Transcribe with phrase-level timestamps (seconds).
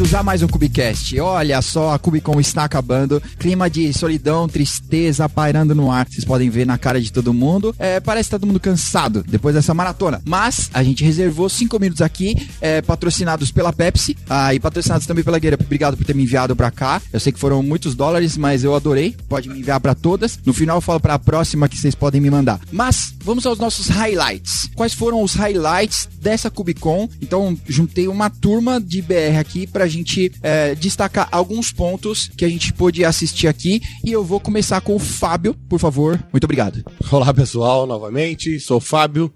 [0.00, 1.20] a mais um Cubicast.
[1.20, 3.22] Olha só, a Cubicon está acabando.
[3.38, 6.08] Clima de solidão, tristeza pairando no ar.
[6.08, 7.74] Vocês podem ver na cara de todo mundo.
[7.78, 10.22] É, parece que tá todo mundo cansado depois dessa maratona.
[10.24, 15.22] Mas a gente reservou cinco minutos aqui, é, patrocinados pela Pepsi ah, e patrocinados também
[15.22, 15.58] pela Gueira.
[15.60, 17.00] Obrigado por ter me enviado pra cá.
[17.12, 19.14] Eu sei que foram muitos dólares, mas eu adorei.
[19.28, 20.38] Pode me enviar pra todas.
[20.46, 22.58] No final eu falo pra próxima que vocês podem me mandar.
[22.72, 24.70] Mas vamos aos nossos highlights.
[24.74, 27.06] Quais foram os highlights dessa Cubicon?
[27.20, 32.48] Então, juntei uma turma de BR aqui pra gente é, destacar alguns pontos que a
[32.48, 33.80] gente pôde assistir aqui.
[34.04, 36.22] E eu vou começar com o Fábio, por favor.
[36.32, 36.82] Muito obrigado.
[37.10, 39.32] Olá pessoal, novamente, sou o Fábio,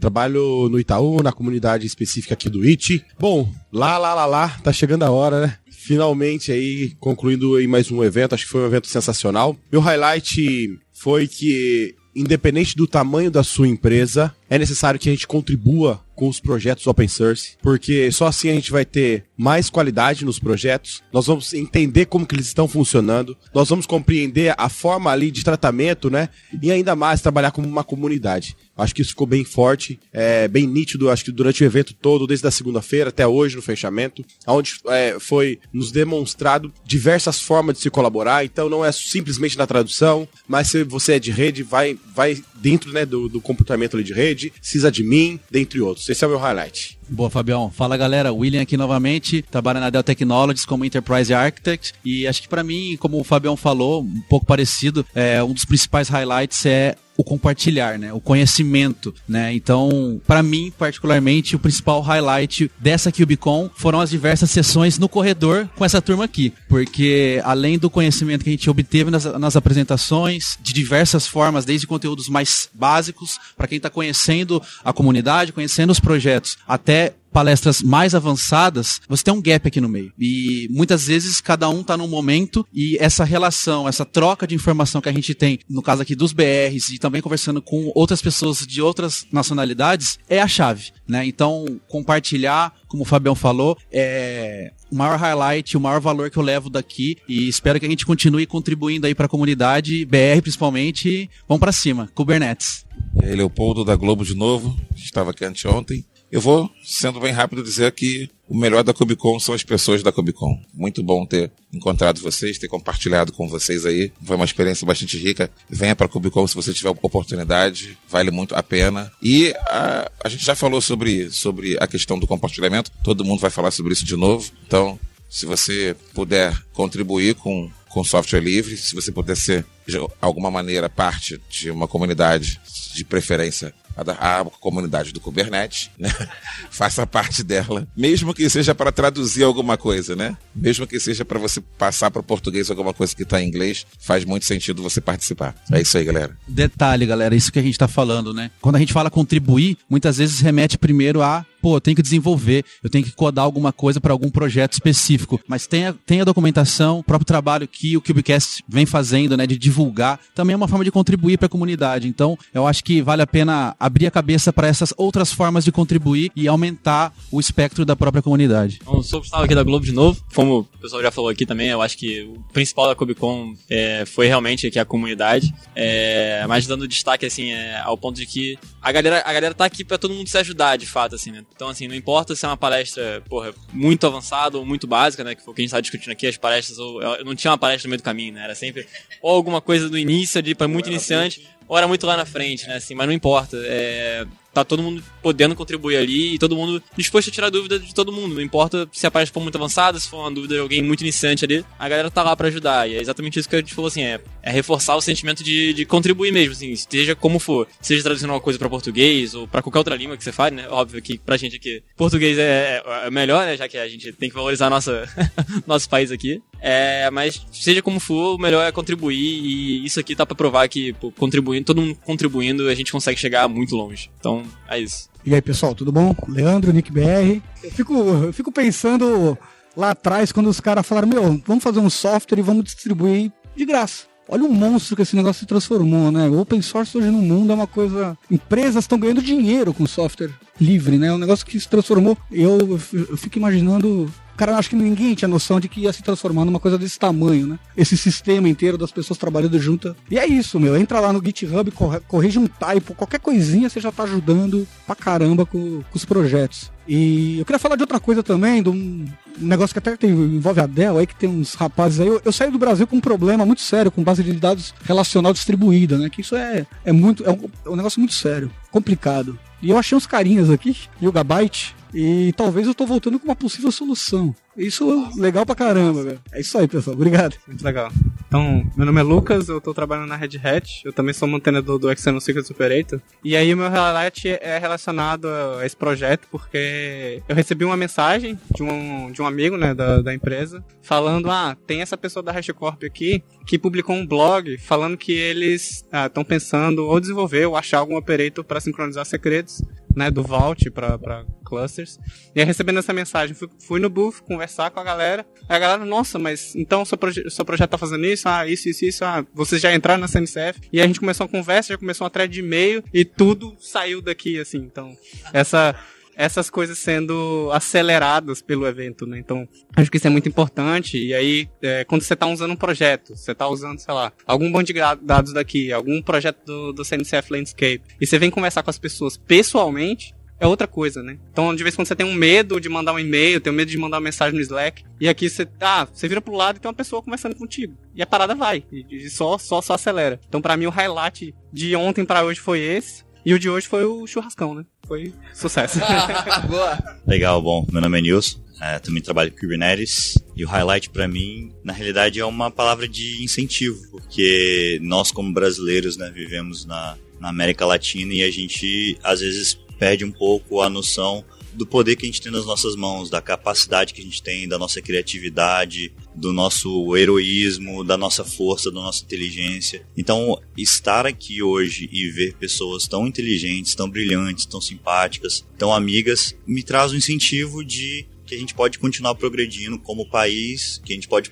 [0.00, 3.04] trabalho no Itaú, na comunidade específica aqui do IT.
[3.18, 5.56] Bom, lá, lá, lá, lá, tá chegando a hora, né?
[5.70, 9.56] Finalmente aí, concluindo aí mais um evento, acho que foi um evento sensacional.
[9.70, 15.26] Meu highlight foi que, independente do tamanho da sua empresa, é necessário que a gente
[15.26, 20.24] contribua com os projetos open source, porque só assim a gente vai ter mais qualidade
[20.24, 25.12] nos projetos, nós vamos entender como que eles estão funcionando, nós vamos compreender a forma
[25.12, 26.28] ali de tratamento, né?
[26.60, 28.56] E ainda mais trabalhar como uma comunidade.
[28.78, 32.26] Acho que isso ficou bem forte, é, bem nítido, acho que durante o evento todo,
[32.26, 37.82] desde a segunda-feira até hoje no fechamento, onde é, foi nos demonstrado diversas formas de
[37.82, 38.44] se colaborar.
[38.44, 42.92] Então não é simplesmente na tradução, mas se você é de rede, vai, vai dentro
[42.92, 46.08] né, do, do comportamento ali de rede, sysadmin, dentre outros.
[46.08, 46.98] Esse é o meu highlight.
[47.08, 47.70] Boa, Fabião.
[47.70, 52.48] Fala galera, William aqui novamente, trabalho na Dell Technologies como Enterprise Architect e acho que
[52.48, 56.96] para mim, como o Fabião falou, um pouco parecido, é, um dos principais highlights é
[57.18, 58.12] o compartilhar, né?
[58.12, 59.52] O conhecimento, né?
[59.52, 65.68] Então, para mim, particularmente, o principal highlight dessa KubeCon foram as diversas sessões no corredor
[65.74, 66.52] com essa turma aqui.
[66.68, 71.88] Porque, além do conhecimento que a gente obteve nas, nas apresentações, de diversas formas, desde
[71.88, 78.14] conteúdos mais básicos, para quem está conhecendo a comunidade, conhecendo os projetos, até palestras mais
[78.14, 80.12] avançadas, você tem um gap aqui no meio.
[80.18, 85.00] E muitas vezes cada um está num momento e essa relação, essa troca de informação
[85.00, 88.66] que a gente tem, no caso aqui dos BRs e também conversando com outras pessoas
[88.66, 91.26] de outras nacionalidades, é a chave, né?
[91.26, 96.42] Então, compartilhar, como o Fabião falou, é o maior highlight, o maior valor que eu
[96.42, 101.30] levo daqui e espero que a gente continue contribuindo aí para a comunidade, BR principalmente,
[101.46, 102.86] vamos para cima, Kubernetes.
[103.22, 106.04] E aí, Leopoldo da Globo de novo, estava aqui anteontem.
[106.30, 110.12] Eu vou, sendo bem rápido, dizer que o melhor da Cubicon são as pessoas da
[110.12, 110.60] Cubicon.
[110.74, 114.12] Muito bom ter encontrado vocês, ter compartilhado com vocês aí.
[114.22, 115.50] Foi uma experiência bastante rica.
[115.70, 119.10] Venha para a Cubicon se você tiver oportunidade, vale muito a pena.
[119.22, 123.50] E a, a gente já falou sobre, sobre a questão do compartilhamento, todo mundo vai
[123.50, 124.50] falar sobre isso de novo.
[124.66, 125.00] Então,
[125.30, 130.90] se você puder contribuir com, com software livre, se você puder ser de alguma maneira
[130.90, 132.60] parte de uma comunidade,
[132.94, 133.74] de preferência
[134.06, 136.08] a, a comunidade do Kubernetes, né?
[136.70, 140.36] faça parte dela, mesmo que seja para traduzir alguma coisa, né?
[140.54, 143.86] Mesmo que seja para você passar para o português alguma coisa que está em inglês,
[143.98, 145.54] faz muito sentido você participar.
[145.70, 146.36] É isso aí, galera.
[146.46, 148.50] Detalhe, galera, isso que a gente está falando, né?
[148.60, 152.64] Quando a gente fala contribuir, muitas vezes remete primeiro a pô, eu tenho que desenvolver,
[152.82, 155.40] eu tenho que codar alguma coisa para algum projeto específico.
[155.46, 159.46] Mas tem a, tem a documentação, o próprio trabalho que o Cubecast vem fazendo, né,
[159.46, 162.08] de divulgar, também é uma forma de contribuir para a comunidade.
[162.08, 165.72] Então, eu acho que vale a pena abrir a cabeça para essas outras formas de
[165.72, 168.80] contribuir e aumentar o espectro da própria comunidade.
[168.84, 170.22] Bom, sou o Gustavo aqui da Globo de novo.
[170.34, 174.04] Como o pessoal já falou aqui também, eu acho que o principal da Cubicon é,
[174.06, 175.52] foi realmente aqui a comunidade.
[175.74, 179.64] É, mas dando destaque, assim, é, ao ponto de que a galera, a galera tá
[179.64, 181.44] aqui para todo mundo se ajudar, de fato, assim, né?
[181.54, 185.34] Então, assim, não importa se é uma palestra, porra, muito avançada ou muito básica, né?
[185.34, 187.58] Que foi o que a gente tá discutindo aqui, as palestras, ou, não tinha uma
[187.58, 188.44] palestra no meio do caminho, né?
[188.44, 188.86] Era sempre
[189.22, 192.76] ou alguma coisa do início, de para muito iniciante, era muito lá na frente, né?
[192.76, 193.56] Assim, mas não importa.
[193.64, 194.24] É,
[194.60, 198.12] tá todo mundo podendo contribuir ali e todo mundo disposto a tirar dúvida de todo
[198.12, 198.34] mundo.
[198.34, 201.00] Não importa se a palestra for muito avançada, se for uma dúvida de alguém muito
[201.02, 202.88] iniciante ali, a galera tá lá para ajudar.
[202.88, 205.72] E é exatamente isso que a gente falou assim: é, é reforçar o sentimento de,
[205.72, 207.66] de contribuir mesmo, assim, seja como for.
[207.80, 210.66] Seja traduzindo uma coisa para português ou para qualquer outra língua que você faz, né?
[210.68, 213.56] Óbvio que pra gente aqui, português é, é melhor, né?
[213.56, 215.08] Já que a gente tem que valorizar nossa,
[215.66, 216.42] nosso país aqui.
[216.60, 220.68] É, mas seja como for, o melhor é contribuir e isso aqui tá para provar
[220.68, 224.10] que pô, contribuindo, todo mundo contribuindo, a gente consegue chegar muito longe.
[224.18, 225.08] Então, é isso.
[225.24, 226.14] E aí, pessoal, tudo bom?
[226.28, 227.42] Leandro, Nick BR.
[227.62, 229.36] Eu fico, eu fico pensando
[229.76, 233.64] lá atrás quando os caras falaram: Meu, vamos fazer um software e vamos distribuir de
[233.64, 234.04] graça.
[234.28, 236.28] Olha o monstro que esse negócio se transformou, né?
[236.28, 238.16] O open source hoje no mundo é uma coisa.
[238.30, 240.30] Empresas estão ganhando dinheiro com software
[240.60, 241.06] livre, né?
[241.06, 242.16] É um negócio que se transformou.
[242.30, 246.44] Eu, eu fico imaginando cara, acho que ninguém tinha noção de que ia se transformar
[246.44, 247.58] numa coisa desse tamanho, né?
[247.76, 249.94] Esse sistema inteiro das pessoas trabalhando junto.
[250.08, 250.76] E é isso, meu.
[250.76, 251.70] Entra lá no GitHub,
[252.06, 256.70] corrige um typo, qualquer coisinha você já tá ajudando pra caramba com, com os projetos.
[256.86, 259.04] E eu queria falar de outra coisa também, de um
[259.36, 262.06] negócio que até tem, envolve a Dell aí, que tem uns rapazes aí.
[262.06, 265.32] Eu, eu saí do Brasil com um problema muito sério com base de dados relacional
[265.32, 266.08] distribuída, né?
[266.08, 267.24] Que isso é, é muito.
[267.24, 269.38] É um, é um negócio muito sério, complicado.
[269.60, 273.70] E eu achei uns carinhas aqui, Yugabyte, e talvez eu tô voltando com uma possível
[273.72, 274.34] solução.
[274.56, 276.20] Isso é legal pra caramba, velho.
[276.32, 276.96] É isso aí, pessoal.
[276.96, 277.36] Obrigado.
[277.46, 277.92] Muito legal.
[278.26, 281.78] Então, meu nome é Lucas, eu tô trabalhando na Red Hat, eu também sou mantenedor
[281.78, 283.00] do External Secrets Operator.
[283.24, 288.62] E aí meu highlight é relacionado a esse projeto, porque eu recebi uma mensagem de
[288.62, 292.84] um, de um amigo, né, da, da empresa, falando, ah, tem essa pessoa da HashiCorp
[292.84, 297.96] aqui, que publicou um blog falando que eles estão pensando ou desenvolver ou achar algum
[297.96, 299.62] operator para sincronizar segredos,
[299.98, 301.98] né, do Vault para clusters.
[302.34, 305.26] E aí recebendo essa mensagem, fui, fui no booth conversar com a galera.
[305.48, 308.28] A galera, nossa, mas então seu, proje seu projeto tá fazendo isso?
[308.28, 309.04] Ah, isso, isso, isso.
[309.04, 310.60] Ah, vocês já entraram na CNCF?
[310.72, 314.00] E a gente começou a conversa, já começou uma thread de e-mail e tudo saiu
[314.00, 314.58] daqui, assim.
[314.58, 314.96] Então,
[315.32, 315.74] essa
[316.18, 319.20] essas coisas sendo aceleradas pelo evento, né?
[319.20, 320.98] Então, acho que isso é muito importante.
[320.98, 324.50] E aí, é, quando você está usando um projeto, você está usando, sei lá, algum
[324.50, 328.70] banco de dados daqui, algum projeto do, do CNCF Landscape, e você vem conversar com
[328.70, 331.18] as pessoas pessoalmente, é outra coisa, né?
[331.30, 333.56] Então, de vez em quando você tem um medo de mandar um e-mail, tem um
[333.56, 336.56] medo de mandar uma mensagem no Slack, e aqui você, ah, você vira pro lado
[336.56, 337.76] e tem uma pessoa conversando contigo.
[337.94, 340.20] E a parada vai, e, e só, só, só acelera.
[340.28, 343.68] Então, para mim, o highlight de ontem para hoje foi esse, e o de hoje
[343.68, 344.64] foi o churrascão, né?
[344.88, 345.78] Foi sucesso.
[346.48, 346.98] Boa.
[347.06, 351.06] Legal, bom, meu nome é Nilson, é, também trabalho com Kubernetes e o highlight para
[351.06, 356.96] mim, na realidade, é uma palavra de incentivo, porque nós como brasileiros, né, vivemos na,
[357.20, 361.96] na América Latina e a gente às vezes perde um pouco a noção do poder
[361.96, 364.80] que a gente tem nas nossas mãos, da capacidade que a gente tem, da nossa
[364.80, 369.86] criatividade, do nosso heroísmo, da nossa força, da nossa inteligência.
[369.96, 376.36] Então, estar aqui hoje e ver pessoas tão inteligentes, tão brilhantes, tão simpáticas, tão amigas,
[376.46, 380.94] me traz um incentivo de que a gente pode continuar progredindo como país, que a
[380.94, 381.30] gente pode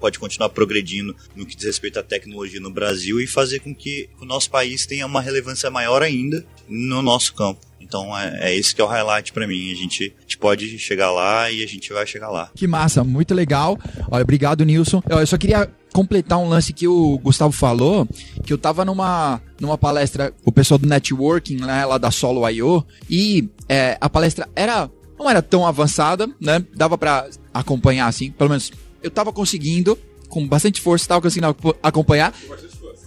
[0.00, 4.08] pode continuar progredindo no que diz respeito à tecnologia no Brasil e fazer com que
[4.20, 7.60] o nosso país tenha uma relevância maior ainda no nosso campo.
[7.80, 9.70] Então é, é esse que é o highlight para mim.
[9.70, 12.50] A gente, a gente, pode chegar lá e a gente vai chegar lá.
[12.54, 13.78] Que massa, muito legal.
[14.10, 15.02] Olha, obrigado, Nilson.
[15.08, 18.06] Eu só queria completar um lance que o Gustavo falou,
[18.44, 22.84] que eu tava numa, numa palestra, o pessoal do networking, né, lá da Solo I.O.,
[23.08, 26.62] e é, a palestra era não era tão avançada, né?
[26.74, 28.70] Dava para acompanhar assim, pelo menos
[29.02, 29.98] eu tava conseguindo,
[30.28, 32.34] com bastante força, tava conseguindo acompanhar.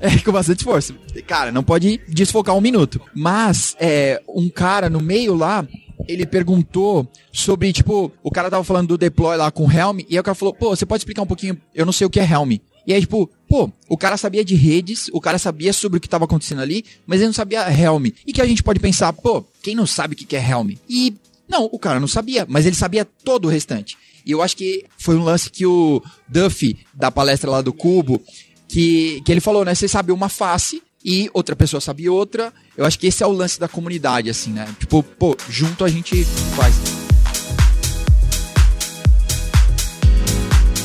[0.00, 0.94] É, com bastante força.
[1.28, 3.00] Cara, não pode desfocar um minuto.
[3.14, 5.64] Mas, é, um cara no meio lá,
[6.08, 10.18] ele perguntou sobre, tipo, o cara tava falando do deploy lá com Helm, e aí
[10.18, 11.56] o cara falou, pô, você pode explicar um pouquinho?
[11.74, 12.56] Eu não sei o que é Helm.
[12.86, 16.06] E aí, tipo, pô, o cara sabia de redes, o cara sabia sobre o que
[16.06, 18.06] estava acontecendo ali, mas ele não sabia Helm.
[18.26, 20.72] E que a gente pode pensar, pô, quem não sabe o que é Helm?
[20.88, 21.14] E,
[21.48, 23.96] não, o cara não sabia, mas ele sabia todo o restante.
[24.24, 28.20] E eu acho que foi um lance que o Duffy, da palestra lá do Cubo,
[28.68, 29.74] que, que ele falou, né?
[29.74, 32.52] Você sabe uma face e outra pessoa sabe outra.
[32.76, 34.66] Eu acho que esse é o lance da comunidade, assim, né?
[34.78, 36.24] Tipo, pô, junto a gente
[36.56, 36.74] faz.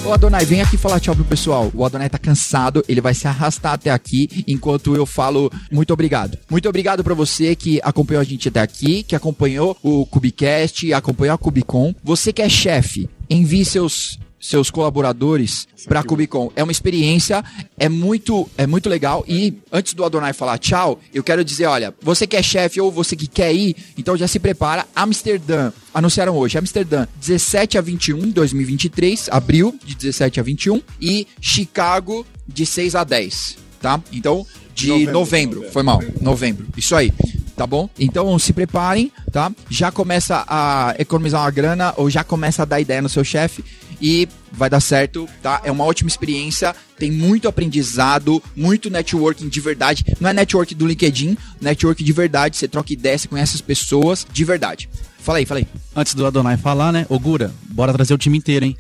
[0.08, 1.70] Ô Adonai, vem aqui falar tchau pro pessoal.
[1.74, 6.38] O Adonai tá cansado, ele vai se arrastar até aqui enquanto eu falo muito obrigado.
[6.50, 11.36] Muito obrigado para você que acompanhou a gente até aqui, que acompanhou o Cubicast, acompanhou
[11.36, 11.94] a Cubicon.
[12.06, 16.52] Você que é chefe, envie seus seus colaboradores para a Cubicon.
[16.56, 17.44] É uma experiência,
[17.78, 19.26] é muito, é muito legal.
[19.28, 22.92] E antes do Adonai falar tchau, eu quero dizer, olha, você que é chefe ou
[22.92, 24.86] você que quer ir, então já se prepara.
[24.96, 32.26] Amsterdã, anunciaram hoje, Amsterdã, 17 a 21, 2023, abril de 17 a 21 e Chicago
[32.48, 34.02] de 6 a 10, tá?
[34.12, 35.74] Então, de novembro, novembro, novembro.
[35.74, 36.68] foi mal, novembro.
[36.78, 37.12] Isso aí
[37.58, 37.90] tá bom?
[37.98, 39.52] Então se preparem, tá?
[39.70, 43.64] Já começa a economizar uma grana ou já começa a dar ideia no seu chefe
[44.02, 45.62] e vai dar certo, tá?
[45.64, 50.04] É uma ótima experiência, tem muito aprendizado, muito networking de verdade.
[50.20, 52.58] Não é network do LinkedIn, network de verdade.
[52.58, 54.90] Você troca ideia, você conhece as pessoas de verdade.
[55.20, 55.68] Fala aí, fala aí.
[55.96, 57.06] Antes do Adonai falar, né?
[57.08, 58.76] Ogura, bora trazer o time inteiro, hein?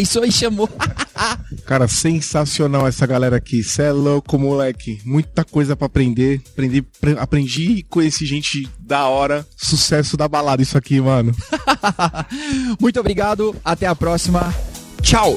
[0.00, 0.68] Isso aí chamou.
[1.66, 3.62] Cara, sensacional essa galera aqui.
[3.62, 5.00] Cê é louco, moleque.
[5.04, 6.40] Muita coisa para aprender.
[6.52, 6.86] Aprendi,
[7.18, 9.44] aprendi e conheci gente da hora.
[9.56, 11.34] Sucesso da balada isso aqui, mano.
[12.80, 13.54] Muito obrigado.
[13.64, 14.54] Até a próxima.
[15.02, 15.36] Tchau.